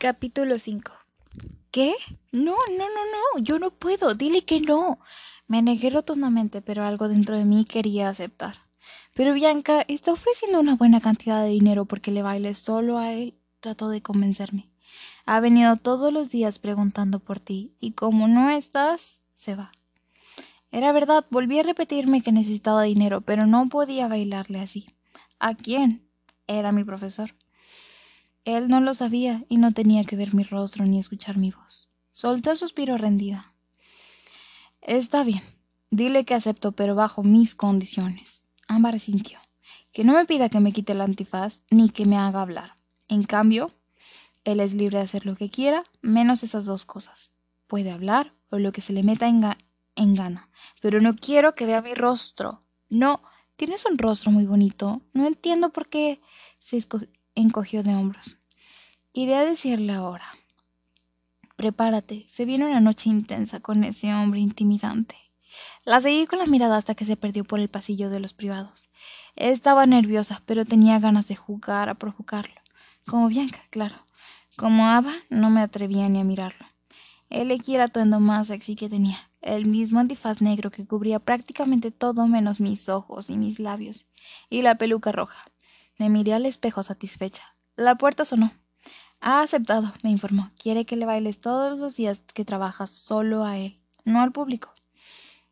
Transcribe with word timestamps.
Capítulo 0.00 0.58
5 0.58 0.92
¿Qué? 1.70 1.92
No, 2.32 2.56
no, 2.70 2.78
no, 2.78 3.04
no, 3.36 3.44
yo 3.44 3.58
no 3.58 3.70
puedo, 3.70 4.14
dile 4.14 4.46
que 4.46 4.58
no. 4.58 4.98
Me 5.46 5.60
negué 5.60 5.90
rotundamente, 5.90 6.62
pero 6.62 6.84
algo 6.84 7.06
dentro 7.06 7.36
de 7.36 7.44
mí 7.44 7.66
quería 7.66 8.08
aceptar. 8.08 8.62
Pero 9.14 9.34
Bianca 9.34 9.84
está 9.88 10.14
ofreciendo 10.14 10.58
una 10.58 10.74
buena 10.74 11.02
cantidad 11.02 11.42
de 11.42 11.50
dinero 11.50 11.84
porque 11.84 12.12
le 12.12 12.22
baile 12.22 12.54
solo 12.54 12.96
a 12.96 13.12
él. 13.12 13.34
Trató 13.60 13.90
de 13.90 14.00
convencerme. 14.00 14.70
Ha 15.26 15.38
venido 15.40 15.76
todos 15.76 16.10
los 16.14 16.30
días 16.30 16.58
preguntando 16.58 17.18
por 17.20 17.38
ti, 17.38 17.74
y 17.78 17.92
como 17.92 18.26
no 18.26 18.48
estás, 18.48 19.20
se 19.34 19.54
va. 19.54 19.70
Era 20.72 20.92
verdad, 20.92 21.26
volví 21.28 21.58
a 21.58 21.62
repetirme 21.62 22.22
que 22.22 22.32
necesitaba 22.32 22.84
dinero, 22.84 23.20
pero 23.20 23.44
no 23.44 23.66
podía 23.66 24.08
bailarle 24.08 24.60
así. 24.60 24.86
¿A 25.38 25.54
quién? 25.54 26.08
Era 26.46 26.72
mi 26.72 26.84
profesor. 26.84 27.34
Él 28.56 28.68
no 28.68 28.80
lo 28.80 28.94
sabía 28.94 29.44
y 29.48 29.58
no 29.58 29.72
tenía 29.72 30.04
que 30.04 30.16
ver 30.16 30.34
mi 30.34 30.42
rostro 30.42 30.84
ni 30.84 30.98
escuchar 30.98 31.36
mi 31.36 31.50
voz. 31.50 31.88
Solté 32.12 32.56
suspiro 32.56 32.96
rendida. 32.96 33.52
Está 34.82 35.24
bien. 35.24 35.42
Dile 35.90 36.24
que 36.24 36.34
acepto, 36.34 36.72
pero 36.72 36.94
bajo 36.94 37.22
mis 37.22 37.54
condiciones. 37.54 38.44
Ámbar 38.68 38.98
sintió. 38.98 39.38
Que 39.92 40.04
no 40.04 40.14
me 40.14 40.24
pida 40.24 40.48
que 40.48 40.60
me 40.60 40.72
quite 40.72 40.92
el 40.92 41.00
antifaz 41.00 41.62
ni 41.70 41.90
que 41.90 42.06
me 42.06 42.16
haga 42.16 42.42
hablar. 42.42 42.74
En 43.08 43.24
cambio, 43.24 43.70
él 44.44 44.60
es 44.60 44.74
libre 44.74 44.98
de 44.98 45.04
hacer 45.04 45.26
lo 45.26 45.36
que 45.36 45.50
quiera, 45.50 45.82
menos 46.00 46.42
esas 46.42 46.66
dos 46.66 46.84
cosas. 46.84 47.32
Puede 47.66 47.90
hablar 47.90 48.32
o 48.50 48.58
lo 48.58 48.72
que 48.72 48.80
se 48.80 48.92
le 48.92 49.02
meta 49.02 49.28
en 49.28 50.14
gana. 50.14 50.48
Pero 50.80 51.00
no 51.00 51.16
quiero 51.16 51.54
que 51.54 51.66
vea 51.66 51.82
mi 51.82 51.94
rostro. 51.94 52.62
No, 52.88 53.22
tienes 53.56 53.84
un 53.84 53.98
rostro 53.98 54.30
muy 54.30 54.46
bonito. 54.46 55.02
No 55.12 55.26
entiendo 55.26 55.70
por 55.70 55.88
qué 55.88 56.20
se 56.58 56.78
encogió 57.34 57.82
de 57.82 57.94
hombros. 57.94 58.39
Iré 59.12 59.34
a 59.34 59.44
decirle 59.44 59.92
ahora. 59.92 60.26
Prepárate, 61.56 62.26
se 62.28 62.44
viene 62.44 62.66
una 62.66 62.80
noche 62.80 63.08
intensa 63.08 63.58
con 63.58 63.82
ese 63.82 64.14
hombre 64.14 64.38
intimidante. 64.38 65.16
La 65.84 66.00
seguí 66.00 66.26
con 66.26 66.38
la 66.38 66.46
mirada 66.46 66.76
hasta 66.76 66.94
que 66.94 67.04
se 67.04 67.16
perdió 67.16 67.42
por 67.42 67.58
el 67.58 67.68
pasillo 67.68 68.08
de 68.08 68.20
los 68.20 68.34
privados. 68.34 68.88
Estaba 69.34 69.84
nerviosa, 69.86 70.42
pero 70.46 70.64
tenía 70.64 71.00
ganas 71.00 71.26
de 71.26 71.34
jugar 71.34 71.88
a 71.88 71.94
provocarlo. 71.94 72.54
Como 73.04 73.26
Bianca, 73.26 73.60
claro. 73.70 73.96
Como 74.56 74.86
Ava, 74.86 75.14
no 75.28 75.50
me 75.50 75.60
atrevía 75.60 76.08
ni 76.08 76.20
a 76.20 76.24
mirarlo. 76.24 76.66
Elegí 77.30 77.74
el 77.74 77.80
atuendo 77.80 78.20
más 78.20 78.46
sexy 78.46 78.76
que 78.76 78.88
tenía, 78.88 79.28
el 79.40 79.66
mismo 79.66 79.98
antifaz 79.98 80.40
negro 80.40 80.70
que 80.70 80.86
cubría 80.86 81.18
prácticamente 81.18 81.90
todo 81.90 82.28
menos 82.28 82.60
mis 82.60 82.88
ojos 82.88 83.28
y 83.28 83.36
mis 83.36 83.58
labios, 83.58 84.06
y 84.50 84.62
la 84.62 84.76
peluca 84.76 85.10
roja. 85.10 85.50
Me 85.98 86.08
miré 86.08 86.34
al 86.34 86.46
espejo 86.46 86.84
satisfecha. 86.84 87.56
La 87.74 87.96
puerta 87.96 88.24
sonó. 88.24 88.52
Ha 89.20 89.42
aceptado, 89.42 89.92
me 90.02 90.10
informó. 90.10 90.50
Quiere 90.58 90.86
que 90.86 90.96
le 90.96 91.06
bailes 91.06 91.40
todos 91.40 91.78
los 91.78 91.96
días 91.96 92.20
que 92.34 92.44
trabajas 92.44 92.90
solo 92.90 93.44
a 93.44 93.58
él, 93.58 93.78
no 94.04 94.20
al 94.20 94.32
público. 94.32 94.72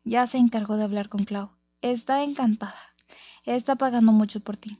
Ya 0.03 0.25
se 0.27 0.37
encargó 0.37 0.77
de 0.77 0.83
hablar 0.83 1.09
con 1.09 1.23
Clau. 1.23 1.51
Está 1.81 2.23
encantada. 2.23 2.79
Está 3.45 3.75
pagando 3.75 4.11
mucho 4.11 4.39
por 4.39 4.57
ti. 4.57 4.79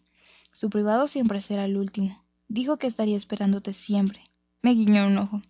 Su 0.52 0.70
privado 0.70 1.08
siempre 1.08 1.42
será 1.42 1.66
el 1.66 1.78
último. 1.78 2.24
Dijo 2.48 2.78
que 2.78 2.88
estaría 2.88 3.16
esperándote 3.16 3.74
siempre. 3.74 4.24
Me 4.62 4.74
guiñó 4.74 5.08
un 5.08 5.18
ojo. 5.18 5.42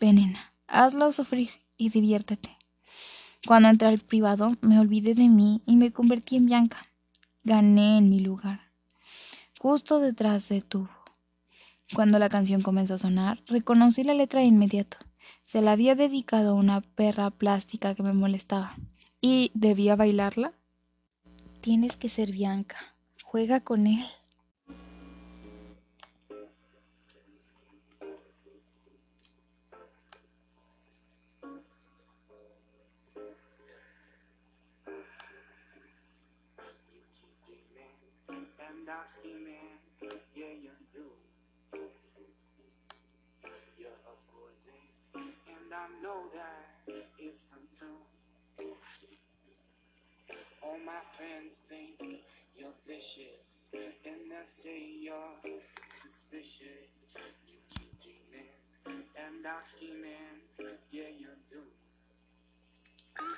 Venena, 0.00 0.52
hazlo 0.66 1.12
sufrir 1.12 1.50
y 1.76 1.90
diviértete. 1.90 2.56
Cuando 3.46 3.68
entré 3.68 3.88
al 3.88 3.98
privado, 3.98 4.56
me 4.60 4.78
olvidé 4.78 5.14
de 5.14 5.28
mí 5.28 5.62
y 5.66 5.76
me 5.76 5.92
convertí 5.92 6.36
en 6.36 6.46
Bianca. 6.46 6.78
Gané 7.44 7.98
en 7.98 8.10
mi 8.10 8.20
lugar 8.20 8.72
justo 9.62 10.00
detrás 10.00 10.48
de 10.48 10.60
tu. 10.60 10.88
Cuando 11.94 12.18
la 12.18 12.30
canción 12.30 12.62
comenzó 12.62 12.94
a 12.94 12.98
sonar, 12.98 13.42
reconocí 13.46 14.02
la 14.02 14.14
letra 14.14 14.40
de 14.40 14.46
inmediato. 14.46 14.96
Se 15.44 15.60
la 15.60 15.72
había 15.72 15.94
dedicado 15.94 16.52
a 16.52 16.54
una 16.54 16.80
perra 16.80 17.30
plástica 17.30 17.94
que 17.94 18.02
me 18.02 18.14
molestaba. 18.14 18.74
¿Y 19.20 19.50
debía 19.54 19.94
bailarla? 19.94 20.52
Tienes 21.60 21.96
que 21.96 22.08
ser 22.08 22.32
Bianca. 22.32 22.78
Juega 23.22 23.60
con 23.60 23.86
él. 23.86 24.06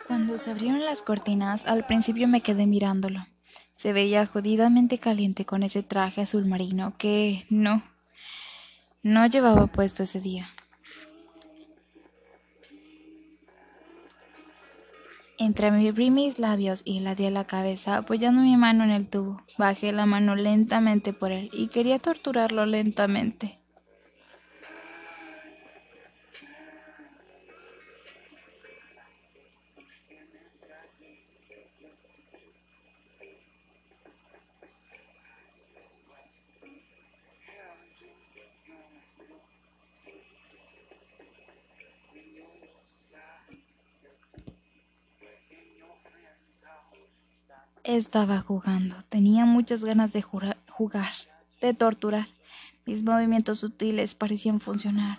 Cuando 0.07 0.39
se 0.39 0.51
abrieron 0.51 0.85
las 0.85 1.03
cortinas, 1.03 1.67
al 1.67 1.87
principio 1.87 2.29
me 2.29 2.43
quedé 2.43 2.67
mirándolo. 2.67 3.27
Se 3.77 3.93
veía 3.93 4.27
jodidamente 4.27 4.99
caliente 4.99 5.45
con 5.45 5.63
ese 5.63 5.83
traje 5.83 6.23
azul 6.23 6.47
marino 6.47 6.97
que 6.99 7.47
no, 7.51 7.83
no 9.03 9.27
llevaba 9.27 9.67
puesto 9.67 10.03
ese 10.03 10.21
día. 10.21 10.49
Entreabrí 15.45 16.11
mis 16.11 16.39
labios 16.39 16.81
y 16.87 17.01
ladeé 17.01 17.31
la 17.31 17.45
cabeza 17.45 17.99
apoyando 17.99 18.41
mi 18.41 18.57
mano 18.57 18.83
en 18.83 18.91
el 18.91 19.07
tubo. 19.07 19.43
Bajé 19.59 19.93
la 19.93 20.07
mano 20.07 20.37
lentamente 20.37 21.13
por 21.13 21.33
él 21.33 21.51
y 21.53 21.69
quería 21.69 21.99
torturarlo 21.99 22.65
lentamente. 22.65 23.59
Estaba 47.85 48.41
jugando. 48.41 48.97
Tenía 49.11 49.45
muchas 49.45 49.85
ganas 49.85 50.11
de 50.15 50.23
jugar, 50.23 50.57
de 51.61 51.75
torturar. 51.75 52.29
Mis 52.87 53.03
movimientos 53.03 53.59
sutiles 53.59 54.15
parecían 54.15 54.59
funcionar. 54.59 55.19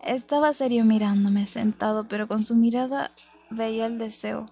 Estaba 0.00 0.52
serio 0.52 0.84
mirándome, 0.84 1.46
sentado, 1.46 2.08
pero 2.08 2.26
con 2.26 2.42
su 2.42 2.56
mirada 2.56 3.12
veía 3.48 3.86
el 3.86 3.98
deseo. 3.98 4.50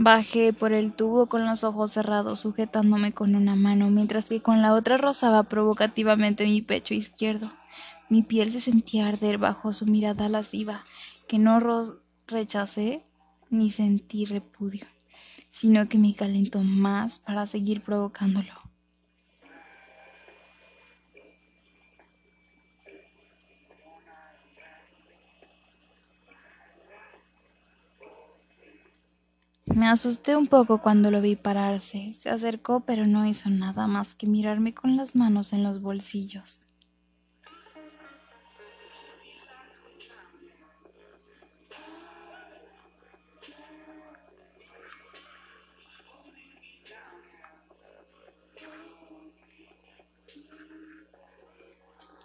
Bajé 0.00 0.52
por 0.52 0.72
el 0.72 0.92
tubo 0.92 1.26
con 1.26 1.44
los 1.44 1.64
ojos 1.64 1.90
cerrados, 1.90 2.38
sujetándome 2.38 3.10
con 3.10 3.34
una 3.34 3.56
mano, 3.56 3.90
mientras 3.90 4.26
que 4.26 4.40
con 4.40 4.62
la 4.62 4.74
otra 4.74 4.96
rozaba 4.96 5.42
provocativamente 5.42 6.44
mi 6.44 6.62
pecho 6.62 6.94
izquierdo. 6.94 7.50
Mi 8.08 8.22
piel 8.22 8.52
se 8.52 8.60
sentía 8.60 9.08
arder 9.08 9.38
bajo 9.38 9.72
su 9.72 9.86
mirada 9.86 10.28
lasciva, 10.28 10.84
que 11.26 11.40
no 11.40 11.58
rechacé 12.28 13.02
ni 13.50 13.72
sentí 13.72 14.24
repudio, 14.24 14.86
sino 15.50 15.88
que 15.88 15.98
me 15.98 16.14
calentó 16.14 16.62
más 16.62 17.18
para 17.18 17.46
seguir 17.46 17.82
provocándolo. 17.82 18.52
Me 29.78 29.86
asusté 29.86 30.34
un 30.34 30.48
poco 30.48 30.78
cuando 30.78 31.12
lo 31.12 31.20
vi 31.20 31.36
pararse. 31.36 32.12
Se 32.18 32.30
acercó 32.30 32.80
pero 32.80 33.06
no 33.06 33.24
hizo 33.24 33.48
nada 33.48 33.86
más 33.86 34.16
que 34.16 34.26
mirarme 34.26 34.74
con 34.74 34.96
las 34.96 35.14
manos 35.14 35.52
en 35.52 35.62
los 35.62 35.80
bolsillos. 35.80 36.66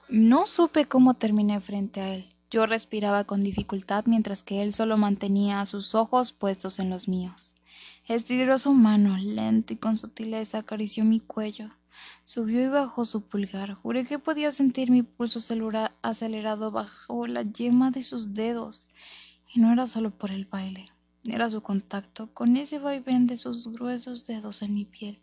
No 0.10 0.48
supe 0.48 0.86
cómo 0.86 1.14
terminé 1.14 1.62
frente 1.62 2.02
a 2.02 2.16
él. 2.16 2.33
Yo 2.54 2.68
respiraba 2.68 3.24
con 3.24 3.44
dificultad 3.44 4.06
mientras 4.06 4.44
que 4.44 4.62
él 4.62 4.76
solo 4.76 4.96
mantenía 4.96 5.66
sus 5.66 5.96
ojos 5.96 6.34
puestos 6.34 6.78
en 6.78 6.92
los 6.92 7.08
míos. 7.08 7.56
Estiró 8.08 8.60
su 8.60 8.76
mano, 8.76 9.18
lento 9.18 9.74
y 9.74 9.78
con 9.78 9.98
sutileza 9.98 10.60
acarició 10.60 11.04
mi 11.04 11.20
cuello. 11.20 11.72
Subió 12.26 12.64
y 12.64 12.68
bajó 12.68 13.06
su 13.06 13.22
pulgar. 13.24 13.74
Juré 13.74 14.06
que 14.06 14.20
podía 14.20 14.52
sentir 14.52 14.92
mi 14.92 15.02
pulso 15.02 15.40
acelerado 16.04 16.70
bajo 16.70 17.26
la 17.26 17.42
yema 17.42 17.90
de 17.90 18.04
sus 18.04 18.36
dedos. 18.36 18.92
Y 19.52 19.60
no 19.60 19.74
era 19.74 19.88
solo 19.88 20.12
por 20.12 20.30
el 20.30 20.46
baile. 20.46 20.86
Era 21.24 21.50
su 21.50 21.64
contacto 21.64 22.32
con 22.36 22.56
ese 22.56 22.78
vaivén 22.78 23.26
de 23.26 23.38
sus 23.38 23.68
gruesos 23.68 24.28
dedos 24.28 24.62
en 24.62 24.76
mi 24.76 24.86
piel. 24.86 25.18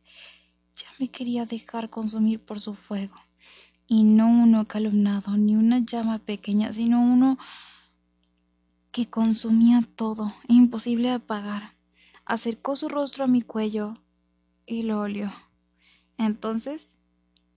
Ya 0.75 0.88
me 0.99 1.06
quería 1.06 1.47
dejar 1.47 1.91
consumir 1.91 2.41
por 2.41 2.59
su 2.59 2.75
fuego 2.75 3.15
y 3.92 4.04
no 4.04 4.28
uno 4.28 4.69
calumnado, 4.69 5.37
ni 5.37 5.56
una 5.56 5.81
llama 5.81 6.20
pequeña, 6.20 6.72
sino 6.72 7.02
uno 7.02 7.38
que 8.92 9.10
consumía 9.10 9.82
todo, 9.96 10.32
imposible 10.46 11.08
de 11.08 11.14
apagar. 11.14 11.75
Acercó 12.25 12.76
su 12.76 12.88
rostro 12.88 13.25
a 13.25 13.26
mi 13.26 13.42
cuello 13.42 13.98
y 14.64 14.84
lo 14.84 15.00
olió. 15.00 15.32
Entonces 16.19 16.94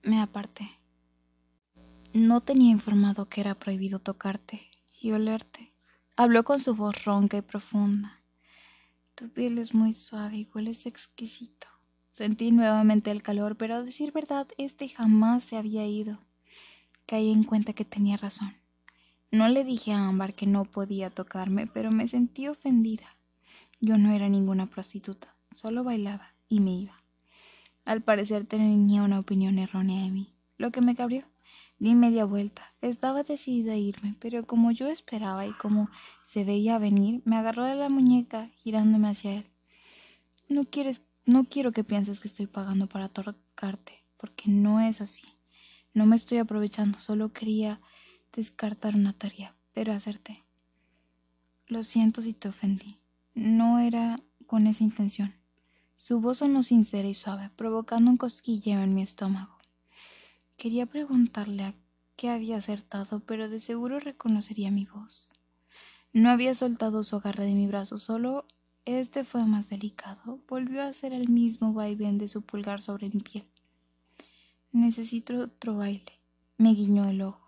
me 0.02 0.20
aparté. 0.22 0.72
No 2.14 2.42
tenía 2.42 2.72
informado 2.72 3.30
que 3.30 3.42
era 3.42 3.54
prohibido 3.54 4.00
tocarte 4.00 4.72
y 5.00 5.12
olerte. 5.12 5.76
Habló 6.18 6.44
con 6.44 6.58
su 6.58 6.74
voz 6.74 7.06
ronca 7.06 7.38
y 7.38 7.42
profunda. 7.42 8.24
Tu 9.14 9.30
piel 9.30 9.60
es 9.60 9.76
muy 9.76 9.94
suave 9.94 10.38
y 10.38 10.50
hueles 10.52 10.88
exquisito. 10.88 11.68
Sentí 12.18 12.52
nuevamente 12.52 13.10
el 13.10 13.24
calor, 13.24 13.56
pero 13.56 13.76
a 13.76 13.84
decir 13.84 14.12
verdad, 14.12 14.48
este 14.58 14.88
jamás 14.88 15.44
se 15.44 15.58
había 15.58 15.86
ido. 15.88 16.20
Caí 17.08 17.32
en 17.32 17.44
cuenta 17.44 17.74
que 17.74 17.86
tenía 17.86 18.18
razón. 18.18 18.56
No 19.32 19.48
le 19.48 19.64
dije 19.64 19.94
a 19.94 20.08
Ámbar 20.08 20.36
que 20.36 20.46
no 20.46 20.64
podía 20.64 21.10
tocarme, 21.10 21.66
pero 21.66 21.92
me 21.92 22.08
sentí 22.08 22.48
ofendida. 22.48 23.16
Yo 23.82 23.98
no 23.98 24.12
era 24.12 24.30
ninguna 24.30 24.68
prostituta, 24.68 25.36
solo 25.52 25.84
bailaba 25.84 26.36
y 26.48 26.60
me 26.60 26.72
iba. 26.72 27.02
Al 27.84 28.02
parecer 28.02 28.46
tenía 28.46 29.02
una 29.02 29.20
opinión 29.20 29.58
errónea 29.58 30.04
de 30.04 30.12
mí, 30.12 30.34
lo 30.58 30.72
que 30.72 30.82
me 30.82 30.96
cabrió. 30.96 31.26
Di 31.80 31.96
media 31.96 32.26
vuelta. 32.26 32.74
Estaba 32.82 33.24
decidida 33.24 33.74
a 33.74 33.78
irme, 33.78 34.16
pero 34.20 34.46
como 34.46 34.72
yo 34.72 34.88
esperaba 34.88 35.48
y 35.48 35.52
como 35.54 35.90
se 36.26 36.46
veía 36.46 36.78
venir, 36.78 37.22
me 37.26 37.36
agarró 37.36 37.66
de 37.66 37.76
la 37.76 37.90
muñeca, 37.90 38.50
girándome 38.56 39.10
hacia 39.10 39.34
él. 39.34 39.46
No 40.48 40.64
quieres 40.64 41.02
no 41.26 41.46
quiero 41.46 41.72
que 41.72 41.84
pienses 41.84 42.20
que 42.20 42.28
estoy 42.28 42.48
pagando 42.48 42.88
para 42.88 43.10
tocarte, 43.10 44.04
porque 44.18 44.50
no 44.50 44.80
es 44.80 45.02
así. 45.02 45.24
No 45.94 46.06
me 46.06 46.16
estoy 46.16 46.40
aprovechando, 46.40 47.00
solo 47.00 47.32
quería 47.32 47.80
descartar 48.34 48.96
una 48.96 49.14
tarea, 49.14 49.56
pero 49.74 49.94
hacerte. 49.94 50.44
Lo 51.68 51.84
siento 51.84 52.22
si 52.22 52.34
te 52.34 52.50
ofendí. 52.50 52.98
No 53.36 53.80
era 53.80 54.20
con 54.48 54.68
esa 54.68 54.84
intención. 54.84 55.34
Su 55.98 56.20
voz 56.20 56.40
sonó 56.40 56.64
sincera 56.64 57.08
y 57.08 57.14
suave, 57.14 57.50
provocando 57.56 58.12
un 58.12 58.18
cosquilleo 58.18 58.82
en 58.82 58.94
mi 58.94 59.02
estómago. 59.02 59.58
Quería 60.58 60.86
preguntarle 60.86 61.64
a 61.64 61.74
qué 62.16 62.30
había 62.30 62.58
acertado, 62.58 63.22
pero 63.22 63.50
de 63.50 63.60
seguro 63.60 64.00
reconocería 64.00 64.72
mi 64.72 64.86
voz. 64.86 65.32
No 66.12 66.30
había 66.30 66.54
soltado 66.54 67.04
su 67.04 67.16
agarre 67.16 67.46
de 67.46 67.54
mi 67.54 67.68
brazo, 67.68 67.98
solo 67.98 68.46
este 68.86 69.24
fue 69.24 69.46
más 69.46 69.70
delicado. 69.70 70.40
Volvió 70.48 70.82
a 70.82 70.88
hacer 70.88 71.14
el 71.14 71.30
mismo 71.30 71.74
vaivén 71.74 72.18
de 72.18 72.28
su 72.28 72.42
pulgar 72.42 72.82
sobre 72.82 73.10
mi 73.10 73.22
piel. 73.22 73.46
Necesito 74.72 75.40
otro 75.40 75.78
baile. 75.78 76.20
Me 76.58 76.74
guiñó 76.74 77.08
el 77.08 77.22
ojo. 77.22 77.48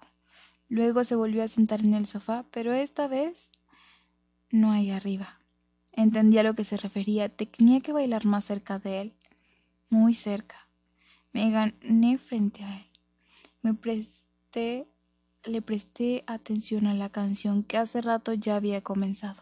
Luego 0.70 1.04
se 1.04 1.16
volvió 1.16 1.44
a 1.44 1.48
sentar 1.48 1.82
en 1.82 1.94
el 1.94 2.08
sofá, 2.08 2.46
pero 2.52 2.74
esta 2.74 3.08
vez 3.08 3.52
no 4.50 4.72
ahí 4.72 4.92
arriba. 4.92 5.40
Entendía 5.92 6.42
a 6.42 6.44
lo 6.44 6.56
que 6.56 6.64
se 6.64 6.78
refería. 6.78 7.30
Tenía 7.30 7.82
que 7.82 7.94
bailar 7.94 8.26
más 8.26 8.46
cerca 8.46 8.80
de 8.80 9.02
él. 9.02 9.14
Muy 9.90 10.14
cerca. 10.14 10.68
Me 11.34 11.52
gané 11.52 12.18
frente 12.18 12.64
a 12.64 12.78
él. 12.78 12.86
Me 13.62 13.74
presté, 13.74 14.88
le 15.44 15.62
presté 15.62 16.24
atención 16.28 16.88
a 16.88 16.94
la 16.94 17.10
canción 17.10 17.64
que 17.64 17.78
hace 17.78 18.02
rato 18.02 18.34
ya 18.34 18.56
había 18.56 18.82
comenzado. 18.82 19.42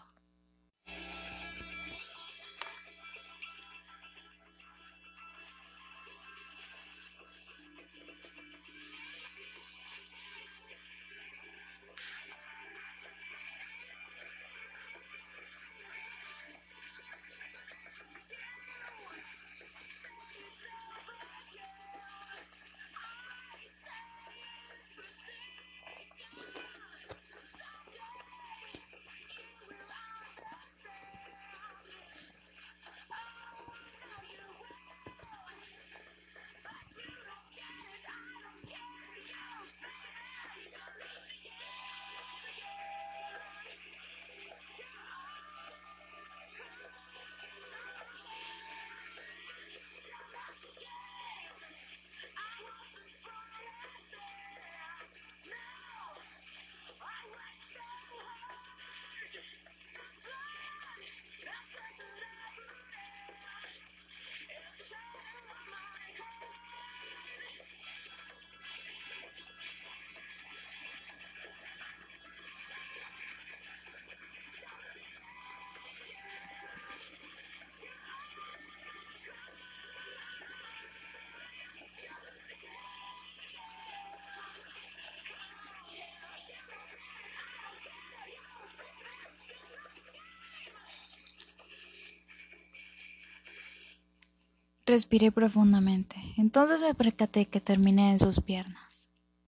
Respiré 94.94 95.32
profundamente. 95.32 96.18
Entonces 96.38 96.80
me 96.80 96.94
percaté 96.94 97.48
que 97.48 97.60
terminé 97.60 98.12
en 98.12 98.20
sus 98.20 98.40
piernas. 98.40 98.93